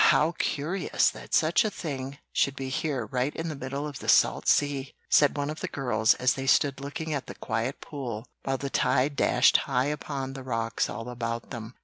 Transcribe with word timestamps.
"How 0.07 0.31
curious 0.39 1.11
that 1.11 1.35
such 1.35 1.63
a 1.63 1.69
thing 1.69 2.17
should 2.33 2.55
be 2.55 2.69
here 2.69 3.05
right 3.05 3.35
in 3.35 3.49
the 3.49 3.55
middle 3.55 3.85
of 3.87 3.99
the 3.99 4.09
salt 4.09 4.47
sea!" 4.47 4.95
said 5.11 5.37
one 5.37 5.51
of 5.51 5.59
the 5.59 5.67
girls, 5.67 6.15
as 6.15 6.33
they 6.33 6.47
stood 6.47 6.81
looking 6.81 7.13
at 7.13 7.27
the 7.27 7.35
quiet 7.35 7.81
pool 7.81 8.25
while 8.41 8.57
the 8.57 8.71
tide 8.71 9.15
dashed 9.15 9.57
high 9.69 9.85
upon 9.93 10.33
the 10.33 10.41
rocks 10.41 10.89
all 10.89 11.07
about 11.07 11.51
them. 11.51 11.75